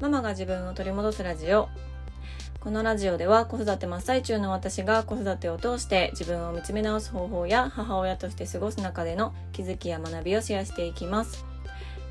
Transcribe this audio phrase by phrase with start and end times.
[0.00, 1.68] ママが自分を取り戻すラジオ。
[2.58, 11.44] このラジオでは子育て真っ最中の私が子育てを通して自分を見つめ直す方法や母親として過ごす中での気づきや学びをシェアしていきます。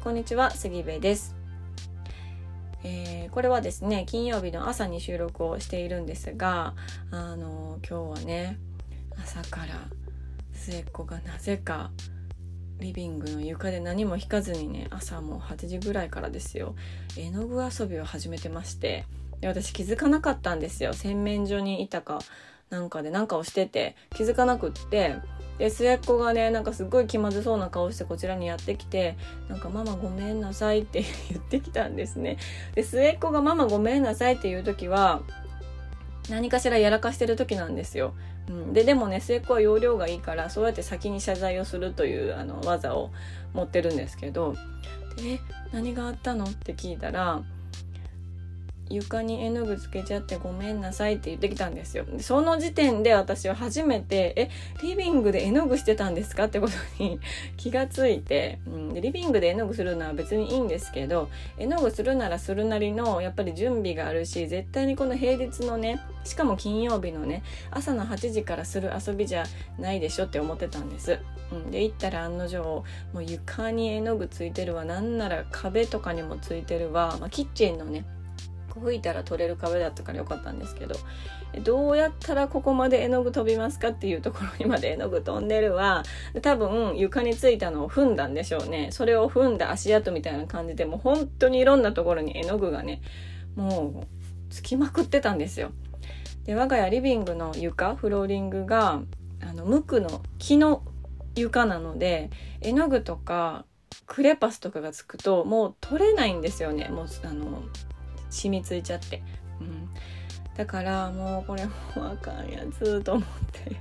[0.02, 1.36] こんにちは杉部です。
[2.86, 6.74] えー、これはですね金曜日の朝に収録をしているんですが
[7.12, 8.60] あの今日はね
[9.18, 9.88] 朝から
[10.54, 11.92] 末っ子がなぜか
[12.80, 16.76] リビングの床で何も引かずにね朝もう8時ぐらいからですよ。
[17.18, 19.06] 絵の具遊びを始めてまして。
[19.42, 20.94] で私気づかなかったんですよ。
[20.94, 22.20] 洗面所にいたか
[22.70, 25.16] なんかで何かをしてて気づかなくって。
[25.58, 29.16] で末っ子がねなんかすごい気まずそうな顔してこちらにやってきて
[29.50, 32.38] なんか「ママごめんなさい」って言ってきたんですね。
[32.74, 35.22] で末っ子が「ママごめんなさい」っていう時は
[36.30, 38.14] 何かしらやらかしてる時なんですよ。
[38.50, 43.12] うん、ででもね末っ子は容量がいいからそうやって先に謝罪をするというあの技を
[43.54, 44.56] 持ってるんですけど
[45.16, 45.40] 「で
[45.72, 47.42] 何があったの?」って聞いたら
[48.90, 52.06] 床に絵の具つけちゃってごめんなさいって言ってきたんですよ。
[52.20, 54.50] その時点で私は初めて、え、
[54.84, 56.46] リビングで絵の具してたんですか？
[56.46, 57.20] ってことに
[57.58, 69.44] 気がついて、うん、で、リビングで絵の具するのは別にいいんですけど、絵の具するならするなりのやっぱり準備があるし、絶対にこの平日のね、しかも金曜日のね、朝の8時からする遊びじゃ
[69.80, 71.20] ないでしょって思ってたんです。
[71.52, 72.86] うん、で、行ったら案の定、も
[73.16, 78.06] う床に絵の具ついてるわ、なんなら壁とかにもついてるわ、まあ、キッチンのね、
[78.82, 80.96] 吹いたら取れる壁だったからよかったんですけど。
[81.62, 86.04] どうやったらここまで絵の具飛びますかっていうところにまで絵の具飛んでるわ。
[86.42, 88.90] 多分床についたのを踏んだんでしょうね。
[88.92, 93.02] それを踏んだ足跡みたいな感じでもう本当にいろんなところに絵の具がね
[93.56, 95.72] もうつきまくってたんですよ。
[96.46, 99.02] で我が家リビングの床フローリングが
[99.42, 100.84] あの無垢の木の
[101.36, 102.30] 床なので
[102.62, 103.66] 絵の具とか
[104.06, 106.90] クレパスとかがつくともう取れないんですよね。
[106.90, 107.64] もうあの
[108.30, 109.24] 染みついちゃって、
[109.62, 109.90] うん、
[110.56, 113.76] だからもうこれもうあかんやつと思って。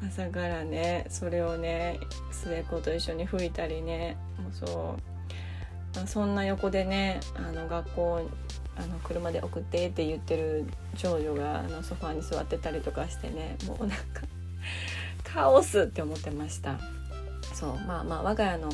[0.06, 1.98] 朝からねそれをね
[2.30, 4.16] 末子と一緒に吹いたりね。
[4.38, 8.30] もうそう、まあ、そんな横でねあの学校
[8.76, 10.66] あの車で送ってって言ってる
[10.96, 14.22] 長女があのソファーに座ってたりとかしてねもうなんか
[15.24, 16.78] カオスって思ってました。
[17.54, 18.68] そうまあまあ我が家の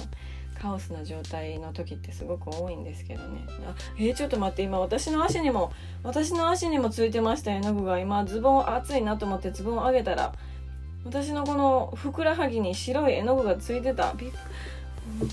[0.61, 3.45] カオスな状態の時ってすごく多いんですけどね。
[3.67, 7.99] あえー、ちょっと待って今私の足にも私の足にもついてました絵の具が。
[7.99, 10.33] 今ズボン暑いなと思ってズボン上げたら
[11.05, 14.13] 私のこのふくらはぎに白い絵の具がついてた。
[14.15, 14.31] びっ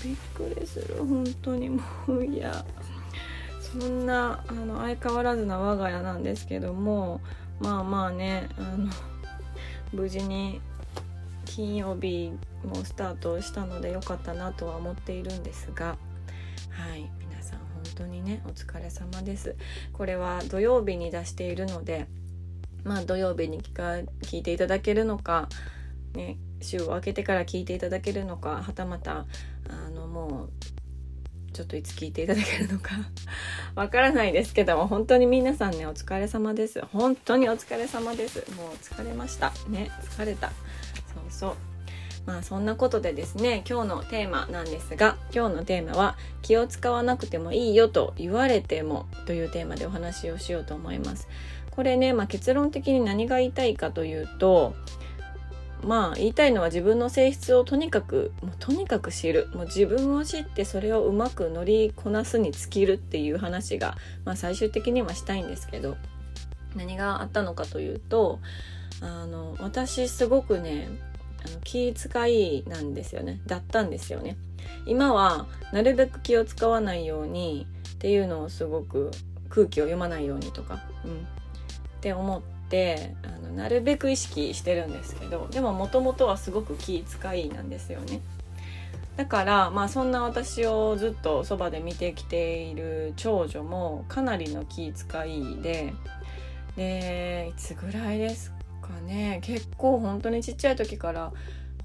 [0.02, 0.96] びっくりする。
[0.98, 1.68] 本当に。
[1.68, 2.64] もういや。
[3.72, 7.20] そんなあの相変わらずな我が家なんですけども
[7.60, 8.88] まあまあねあの
[9.92, 10.60] 無事に
[11.44, 12.32] 金曜日
[12.64, 15.96] もスタートしたので良かったなとは思っているんですが
[16.70, 19.56] はい皆さん本当にねお疲れ様です。
[19.92, 22.08] これは土曜日に出しているので
[22.84, 25.48] まあ土曜日に聞か聞いていただけるのか
[26.14, 29.26] ね週を明けてから聞いていただけるのかはたまた
[29.68, 30.50] あのもう
[31.60, 32.92] ちょっといつ聞いていただけるのか。
[33.76, 36.80] わからないですけども本当に皆さんねお疲れ様です。
[36.90, 38.50] 本当にお疲れ様です。
[38.52, 39.52] もう疲れました。
[39.68, 40.48] ね疲れた。
[40.48, 40.54] そう
[41.28, 41.54] そう。
[42.24, 51.28] まあそんなことでですね今日のテーマなんですが今日のテーマは気を使わなくてもいいよと言われてもというテーマでお話をしようと思います。
[51.70, 54.74] これね、まあ、結論的に何が言いたいかというと
[55.84, 59.48] まあ言いたいのは自分の性質をとにかくもうとにかく知る。
[59.54, 65.96] もう自分を知ってそれをうまく乗りこなすに尽きるっていう話が、まあ、最終的にはしたいんですけど
[66.76, 68.40] 何があったのかというと
[69.00, 70.88] あの私すごくね
[71.44, 73.40] あの気遣いなんですよね。
[73.46, 74.36] だったんですよね。
[74.86, 79.10] 今はなるべく気を使わないようにっていうのをすごく
[79.48, 81.16] 空気を読まないようにとか、うん、っ
[82.00, 82.59] て思って
[83.24, 88.20] あのなるべく意識してるんですけどでももともとはすごく気遣いなんですよね
[89.16, 95.92] だからまあそんな私をずっとそばで見てきている長女もかなりの気遣いで
[96.76, 101.32] でいつぐらいですかね結構本当にちっちゃい時から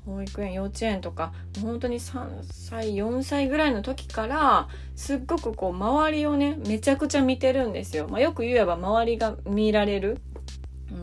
[0.05, 8.07] 保育園幼稚園とか本当に3歳4歳ぐらいの時からすっごくこう周りをねめちゃくちゃ見てるんですよ。
[8.07, 10.19] まあ、よく言えば周りが見られる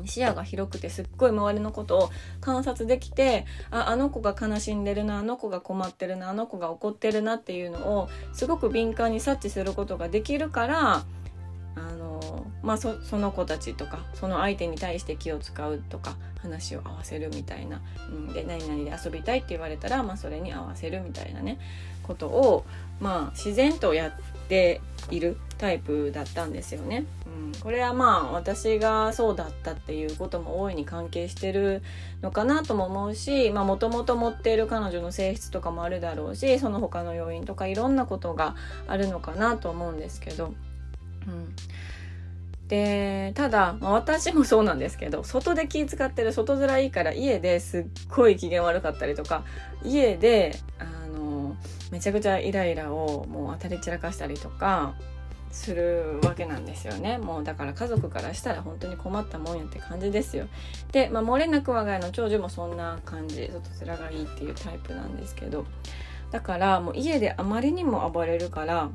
[0.04, 11.04] 視野が広くてすっごい周りのことを観察できてああの子が悲しんでるなあの子が困ってるなあの子が怒ってるなっていうのをすごく敏感に察知することができるから
[11.74, 12.11] あの
[12.62, 17.80] まあその子たちとかその相手に対して気を使うとか話を合わせるみたいな、
[18.10, 21.58] うん、で何々で遊びたいって言われたら、まあ、それに合わせるみたいなね
[22.02, 22.64] ことを、
[23.00, 24.12] まあ、自然とやっ
[24.48, 24.80] て
[25.10, 27.04] いるタイプだったんですよね。
[27.26, 31.82] うん、これはまあ私がそうだったっていうことも大いに関係してる
[32.20, 38.56] のかなとも思うしもともと持っている彼女の性質とかもあるだろうしその他の要因とかいろんなことが
[38.88, 40.52] あるのかなと思うんですけど。
[41.26, 41.54] うん
[42.72, 49.44] でただ、まあ、私もそうなんですけど外で気使ってる外面いいから家ですっごい機嫌悪かったりとか
[49.84, 51.54] 家であの
[51.90, 54.94] めちゃくちゃイライラをもう当たり散らかしたりとか
[55.50, 57.18] するわけなんですよね。
[57.18, 60.46] もうだから家族からしたら本当に困ったもんやって感じですよ。
[60.92, 65.66] で、まあ、漏れなく我が家の長女もそんな感じ外面がいいっていうタイプなんですけど
[66.30, 68.88] だからもう家であまりにも暴れるから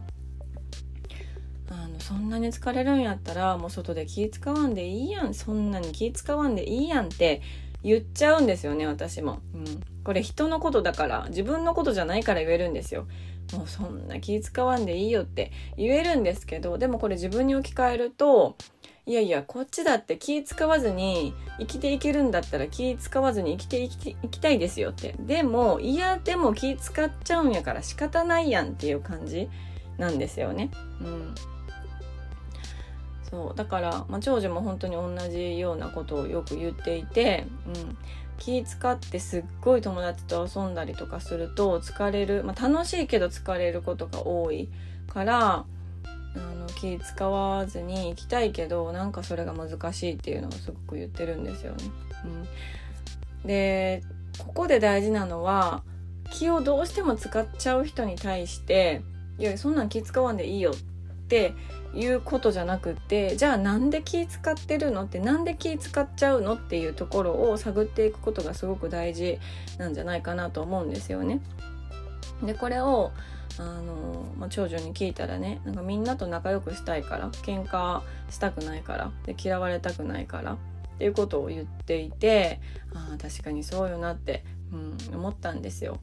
[1.98, 5.34] のそんなに疲れるんやったらもう外で気使わんでいいやん。
[5.34, 7.42] そんなに気使わんでいいやんって
[7.84, 9.66] 言っちゃうんですよね私も、うん、
[10.04, 13.08] これ人のことだから自分のことじゃないから言えるんですよ。
[13.54, 18.58] もうそんな気使わんでいいよって言えるんですけどでもこれ自分に置き換えると
[19.06, 25.16] いやいやこっちだって気使わずに生きていけるんだったら気使わずに生きていきいきたいですよって。
[25.20, 29.50] でもいやでも気使っちゃうんやから仕方ないやんっていう感じ
[29.98, 30.72] なんですよね。
[31.00, 31.36] うん。
[33.30, 37.98] そうだから、まあ、長女も本当に同じようなことをよく言っていて、うん、
[38.38, 44.70] 気使ってすっごい友達と遊んだりとかすると疲れる、まあ、楽しいけど疲れることが多い
[45.08, 45.66] から
[46.36, 51.86] あの気使わずに行きたいけどなんかそれが難しいっていうのをすごく言ってるんですよね。
[53.44, 54.04] うん、で
[54.38, 55.84] ここで大事なのは
[56.32, 59.02] 気をどうしても使っちゃう人に対して
[59.40, 60.97] 「いやそんなん気使わんでいいよ」って
[61.28, 61.54] って
[61.94, 69.40] いうことじゃなくってじゃあなんで気使ってるのってなんで気使っちゃうのっていうところを探っていくことがすごく大事
[69.78, 71.42] なんじゃないかなと思うんですよね。
[72.44, 73.12] でこれを
[73.60, 80.58] あの、まあ、長女に聞いたらねなんかみんなと仲良くしたいから喧嘩したくないからで嫌われたくないからっ
[80.98, 82.62] ていうことを言っていて
[82.94, 85.98] ああ確かにそうよなって、うん、思ったんですよ。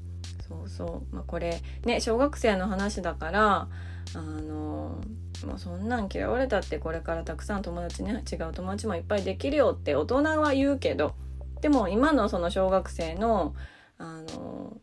[0.48, 3.68] そうそう、まあ、これね小学生の話だから
[4.14, 5.00] あの
[5.46, 11.14] もうそんなん嫌われたってこれからたくさん友達ね違う友達もいっぱいできるよって大人は言うけど
[11.60, 13.54] でも今のその小学生の
[13.98, 14.76] あの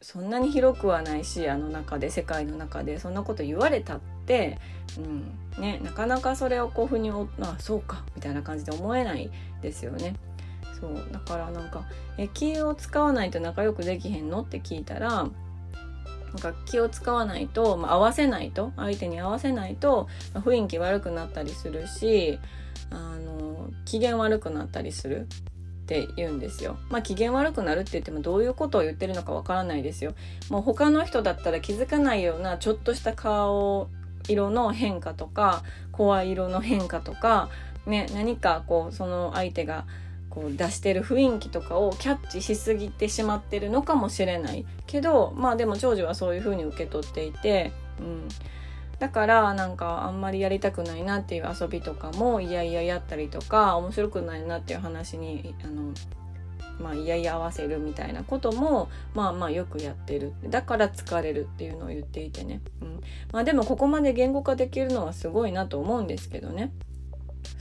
[0.00, 4.58] そんなに広くはないしあの中で世界の中でそんなこと言われたって、
[4.98, 9.30] うんね、なかなかそれをこうふうにあそうかみたいな感じで思えない
[9.62, 10.14] ですよね。
[10.80, 11.84] そうだからなんか
[12.18, 15.30] 「え気を使わないと仲良くできへんの?」って聞いたらなん
[16.40, 22.38] か気を使わないと、まあ、合わせないと相手に合わせないと、まあ、雰囲気悪くなったりするし
[22.90, 25.28] あの機嫌悪くなったりする
[25.86, 26.76] って言うんですよ。
[26.90, 30.14] まあ機嫌悪くなるって言ってもどういうことを言ってるのかわからないですよ。
[30.50, 33.88] もう他の人だったら気づかないようなちょっとした顔
[34.28, 35.62] 色の変化とか
[35.92, 37.48] 声色の変化とか
[37.86, 39.86] ね何かこうその相手が
[40.36, 48.28] こう出してる雰囲気とかをキャッチしすぎてしまってるのかもしれないけどまあでも長女はそういう風に受け取っていて、うん、
[48.98, 55.94] だからなんかあんまりやりたくないなっていう遊びとかもいやいややったりとか面白くないなっていう話にあの
[56.78, 60.34] まあ、いやいや合わせるみたいなこともまあまあよくやってる。
[60.50, 63.00] だから疲れるっていうのを言っていてね、うん。
[63.32, 66.72] まあ、でもここまで言語化できるのはすごいなと思うんですけどね。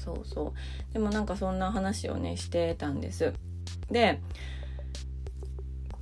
[0.06, 0.54] そうそ
[0.90, 0.94] う。
[0.94, 3.34] でもなんかそんな話をねしてたんです。
[3.92, 4.22] で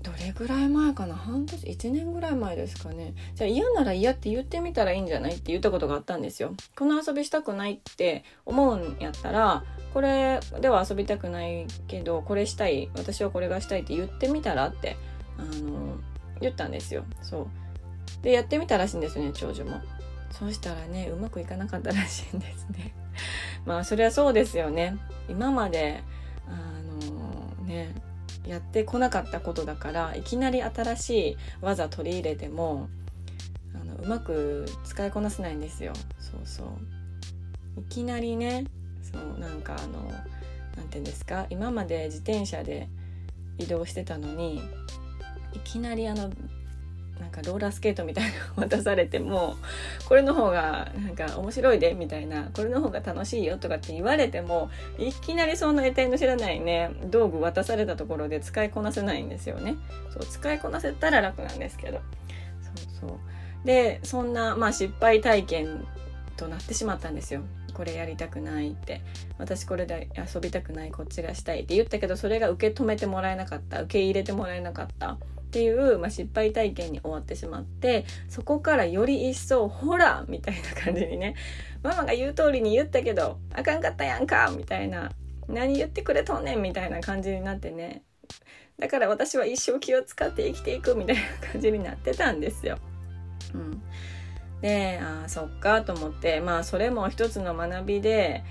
[0.01, 1.15] どれぐらい前かな？
[1.15, 3.13] 半年？1年ぐらい前ですかね。
[3.35, 6.53] じゃあ嫌なら嫌って言ってみたらいいんじゃないって言ったことがあったんですよ。
[6.77, 14.97] この遊びしたくないって思うんやったらこれでは遊びたくないけどこれしたい私はこれがしたいって言ってみたらって
[15.37, 15.95] あの
[16.41, 17.05] 言ったんですよ。
[17.21, 17.47] そう。
[18.21, 19.79] でやってみたらしいんですよね長女も。
[20.33, 22.93] そうしたらねうまくいかなかったらしいんですね。
[23.65, 24.97] まあそれはそうですよね。
[25.29, 26.01] 今まで
[26.47, 26.51] あ
[27.07, 27.93] のね
[28.47, 32.89] やってこなかったことだからいきなり新しい技取り入れても
[33.79, 35.93] あのうまく使いこなせないんですよ。
[36.19, 36.67] そうそう。
[37.79, 38.65] いきなりね
[39.01, 40.11] そうなんかあの
[40.75, 42.89] 何て言うんですか今まで自転車で
[43.59, 44.63] 移動してたのに
[45.53, 46.31] いきなりあの
[47.23, 49.55] なんかローラースケートみたいなの渡されても
[50.07, 52.49] これの方がなんか面白いでみたいな。
[52.53, 56.91] これの方が楽しいよとかって言われてもいきなりそんな得体の知らないね。
[57.05, 59.77] 道具渡されたところで使いこなせないんですよね。
[60.11, 62.01] そう使いこなせたら楽なんですけど。
[62.99, 63.17] そうそう。
[63.65, 65.85] でそんなまあ失敗体験
[66.35, 67.41] となってしまったんですよ。
[67.73, 69.01] これやりたくないって。
[69.37, 73.81] 私これで遊びたくないこっちがしたいって言ったけどそれが受け止めてもらえなかった。
[73.83, 75.11] 受け入れてもらえなかった。
[75.13, 75.17] っ
[75.53, 81.35] ていう、まあ、失敗体験に終わってしまってそこからより一層ほらみたいな感じにね。
[81.83, 85.11] ママが言う通りに言ったけどあかんかったやんかみたいな。
[85.47, 88.03] 何言ってくれとんねんみたいな感じになってね。
[88.79, 92.79] だから私は一生気を使って生きていくみたいな感じになってたんですよ。
[93.53, 93.81] うん、
[94.63, 98.43] でああそっかと思ってまあそれも一つの学びで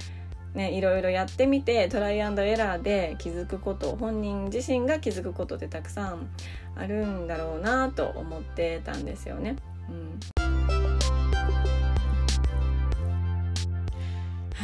[0.55, 6.29] ね、いろいろやってみてトライアンドエラーで気づくこと本人自身が気づくことってたくさん
[6.77, 9.57] あるんだろうなと思ってたんですよね。
[9.89, 10.32] うん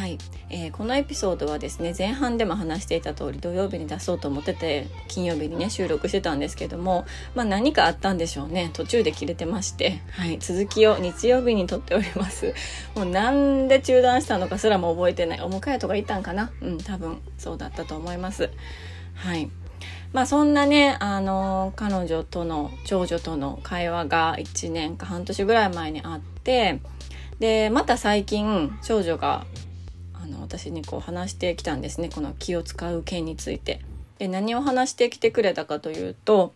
[0.08, 8.70] はい、えー、このエピソードはですね前半でも話していた通り土曜日に出そうと思ってて金曜日にね収録してたんですけども、まあ、何かあったんでしょうね。
[8.72, 12.54] 途中で切れてまして、はい、続きを日曜日に撮っております。
[12.94, 15.42] もうなんで中断したのかすらも覚えてない。
[15.42, 16.52] お迎えとかいたんかな？
[16.62, 18.48] うん多分そうだったと思います。
[19.14, 19.50] はい。
[20.14, 26.80] まあそんなね、あの、彼女との、長女との会話が1年か半年ぐらい前にあって、
[27.40, 29.44] で、また最近、長女が
[30.48, 33.80] 私にこう話してきたんですねこの気を使う件について。
[34.18, 36.52] で何を話してきてくれたかというと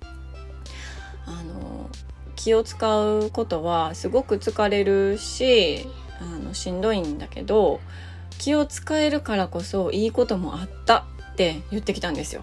[1.26, 1.88] あの
[2.34, 5.86] 気を使うことはすごく疲れるし
[6.20, 7.78] あのしんどいんだけど
[8.38, 12.42] 気を使えるからこそいいこともあったって言ってきたんですよ。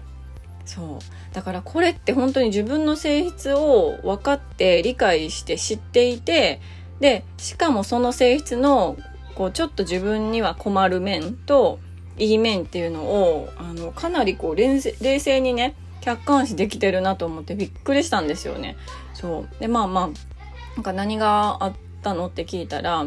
[0.64, 6.60] そうだからこれって本当に自分の性質を分かって理解して知っていて
[7.00, 8.96] でしかもその性質の
[9.34, 11.78] こうちょっと自分には困る面と
[12.18, 18.76] いい面っていうのをあのかなりこう冷静にね客観視できてるなと思ってびっくりしたんですよね。
[19.14, 20.06] そうでまあまあ
[20.76, 21.72] なんか何があっ
[22.02, 23.06] たのって聞いたら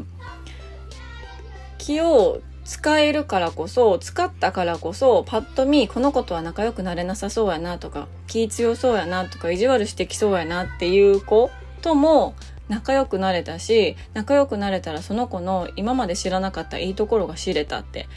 [1.78, 11.52] 気を使えるからこそ使ったからこそパッと見この子とは仲良くなれなさそうやなとか気強そうやなとか意地悪してきそうやなっていう子
[11.82, 12.36] とも
[12.70, 18.08] 仲良くなれたし仲良くなれたらその子の今まで知らなかったいいところが知れたって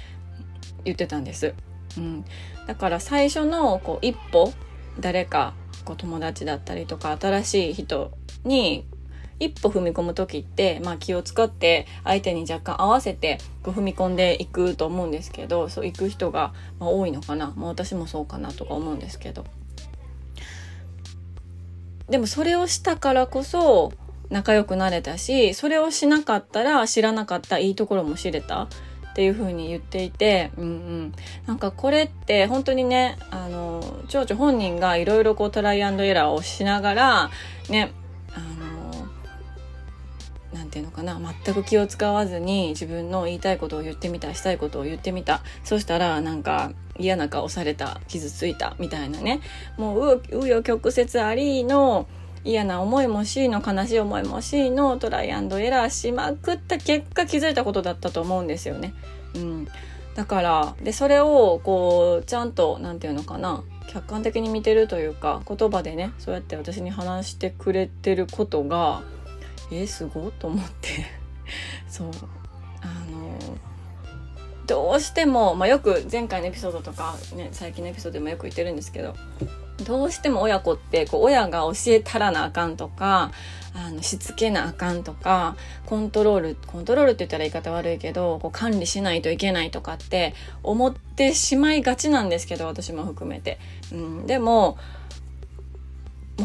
[0.84, 1.54] 言ってたんです。
[1.98, 2.24] うん、
[2.66, 4.52] だから最初のこう一歩
[5.00, 8.12] 誰かこう友達だったりとか新しい人
[8.44, 8.86] に
[9.38, 19.44] 一歩踏み込む時って、まあ、気を使って相手に若干合わせてこう踏み込んでいくと思うんですけどそう行く人が、まあ、多いのかな、まあ、私もそうかなとか思うんですけど。
[22.08, 23.92] でもそれをしたからこそ
[24.30, 28.68] 仲良くなれたしそれをしなかったら知らなかったいいところも知れた。
[29.16, 31.12] っていう風に言っていて、うんうん、
[31.46, 37.30] なんかこれって本当にねあの長女本人がいろいろこうトライアンドエラーをしながら
[37.70, 37.92] ね
[38.34, 38.76] あの
[40.52, 45.40] なんていうのかな全く気を使わずに自分の言いたいことを言ってみたしたいことを言ってみた。
[45.64, 49.40] そしたらなんか嫌な顔された傷ついたみたいなね。
[49.78, 52.06] もう紆余曲折ありの
[52.46, 58.94] 嫌な思いもしの悲しい思いもしのトライアンドエラーしまくった結果気づいたことだったと思うんですよね。
[59.34, 59.68] うん、
[60.14, 63.62] だからでそれをこうちゃんと何て言うのかな。
[63.88, 69.02] 客観的に見てるというか言葉でねそうやって私に話してくれてることが
[69.70, 71.06] えー、すごいと思って。
[71.88, 72.10] そう。
[72.82, 73.58] あの
[74.66, 79.14] どうしても、まあ、よく前回のエピソードとか、ね、最近のエピソードでもよく言ってるんですけど
[79.84, 83.32] どうしても親子ってこう親が教えたらなあかんとか
[83.74, 93.58] あのしつけなあかんとかコントロールコントロールって言ったら言い方悪いけどこう管理しないといけないとかって思ってしまいがちなんですけど私も含めて。
[93.92, 94.78] うん、でも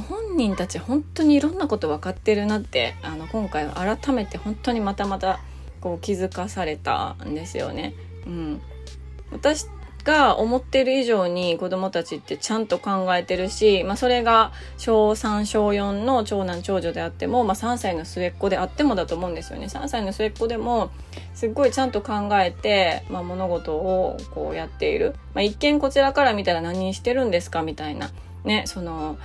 [0.07, 5.41] 本人たち本当にいろんなこと分かってるなってあの今回改めて本当にまたまた
[5.81, 7.93] こう気づかされたんですよね。
[8.25, 8.61] うん、
[9.31, 9.65] 私
[10.03, 19.67] が思ってる以上に子供たちってちゃんと考えてるし、まあ、それが小3小4の長男長女であっても、まあ、3歳の末っ子であってもだと思うんですよね。
[19.67, 20.91] 3歳の末っ子でも
[21.33, 28.09] すっごいちゃんと考えて、まあ、物事をこうやっている、まあ、一見こちらから見たら何してるんですかみたいな。
[28.43, 29.17] ねその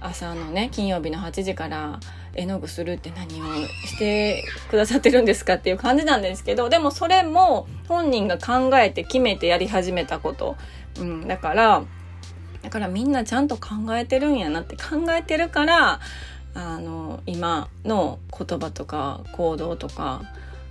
[0.00, 2.00] 朝のね金曜日の8時から
[2.38, 10.56] 絵の具するって何をしてくださってるんですかっていう感じなんですけどでもそれも本人が考えて決めてやり始めたこと、
[11.00, 11.84] うん、だから
[12.62, 16.00] だからみんなちゃんと考えてるんやなって考えてるから
[16.54, 20.22] あの今の言葉とか行動とか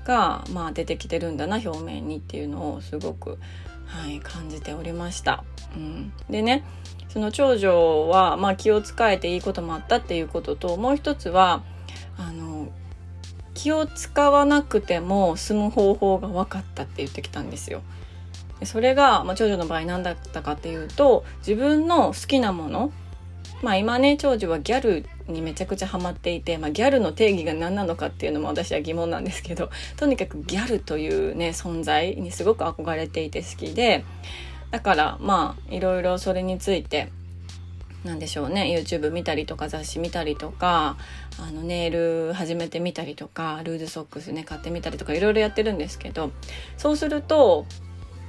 [0.06, 3.38] が、まあ、出てきてるんだな表面にっていうのをすごく、
[3.86, 5.44] はい、感じておりました。
[5.76, 6.64] うん、でね
[7.18, 11.64] その長女は、まあ、気を使えていいこともあったっていうことともう一つは
[12.16, 12.68] あの
[13.56, 17.82] 気を使わなくても済む方法が分かったって言ってきたんですよ。
[18.66, 22.92] それが、まあ、長女の場合何だったかっていうと自分の好きなもの
[23.64, 34.06] まあ今ね長女はギャルにめちゃくちゃハマっていて、まあ、ギャルの定義が何なのかっていうのも私は疑問なんですけどとにかくギャルというね存在にすごく憧れていて好きで
[34.72, 37.12] だからまあいろいろそれについて
[38.04, 38.74] なんでしょうね。
[38.78, 40.98] YouTube 見たりとか雑誌見たりとか
[41.40, 46.32] あのネイル始めてみたりとかルーズソックスね買ってみたりとかいろいろやってるんですけど
[46.78, 47.66] そうすると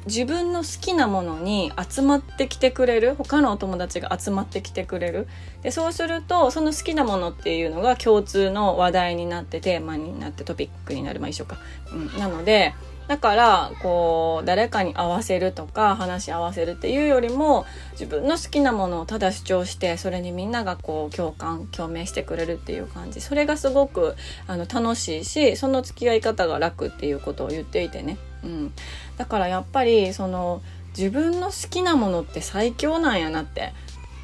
[0.07, 5.29] 自分の好きなものに集まってきてくれる他のお友達が集まってきてくれる。
[5.63, 11.21] でそうするとその好きなものっていうのが共通の話題になってテーマになってトピックになる。
[11.21, 11.59] まあ一緒か、
[11.93, 12.75] うん、なので
[13.09, 23.21] だからこう誰かに合わせるとか話し合わせるっていうよりも自分の好きなものをただ主張してそれにみんながこう共感共鳴してくれるっていう感じ。
[23.21, 24.15] それがすごく
[24.47, 28.73] あの楽しいしその付き合い方が楽っていうことを言っていてね、うん、
[29.17, 30.63] だからやっぱりその
[30.97, 33.73] 自分の好きなものって最強なんやなって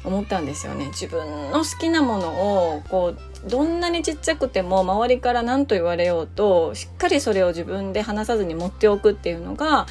[0.05, 0.87] 思ったんですよね。
[0.87, 2.29] 自分の好きなもの
[2.75, 9.87] をこうどんなにちっちゃくても周りから何と言われようとしっかりそれを自分で話さずに持っておくっていうのが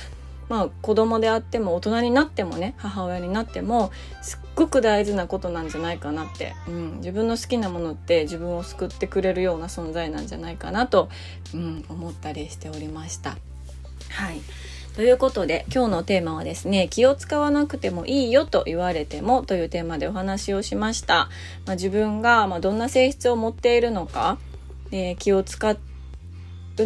[0.48, 3.92] まあ子供であっても大人になってもね母親になっても
[4.22, 11.08] すっごく大事なことなんじゃないかなって、うん、自分の好きなものって自分を救ってくれるような存在なんじゃないかなと、
[11.54, 13.36] うん、思ったりしておりました。
[14.10, 14.40] はい。
[14.94, 21.28] ということで今日のテーマはですね気を使わなくてもいいよと言われてもというテーマでお話をしました、
[21.66, 24.38] まあ、自分がまどんな性質を持っているのか、
[24.92, 25.78] え気を使う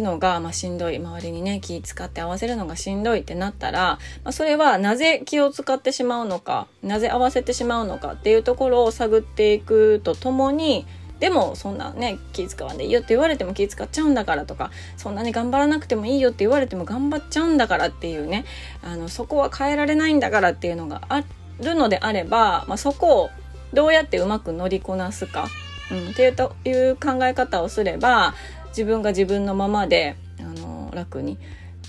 [0.01, 0.97] のが、ま、しんどい。
[0.97, 10.85] 周りにね気使って合わせるのがしんどいってなったら、まあ、それはなぜ気を使ってしまうのかなぜ合わせてしまうのかっていうところを探っていくとともに
[11.19, 18.45] でもそんなね気使わんでいいよって言われても気使っちゃうんだからとかそんなに頑張らなくてもいいよって言われても頑張っちゃうんだからっていうね
[18.81, 21.23] あのそこは変えられないんだからっていうのがあ
[21.59, 23.29] るのであれば、まあ、そこを
[23.73, 25.47] どうやってうまく乗りこなすか、
[25.91, 28.33] うん、っていうという考え方をすれば
[28.69, 31.37] 自分が自分のままであの楽に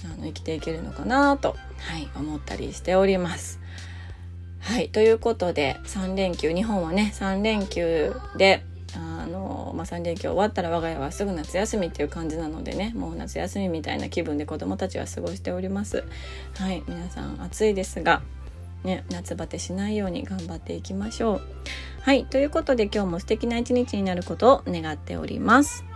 [0.04, 3.60] あの生きていけるのかなと、はい、思ったりしております。
[4.60, 4.88] はい。
[4.90, 8.62] ということで、3連休、日本はね、3連休で、
[9.80, 16.04] まあ、3連休終わったら我が家はすぐ夏休みっていう感じなのでねもう夏休みみたいな気分で子どもたちは過ごしております。
[16.58, 18.20] はい皆さん暑いですが
[18.84, 21.40] ね夏バテしないように頑張っていきましょう。
[22.02, 25.89] はいということで今日も素敵な一日になることを願っております。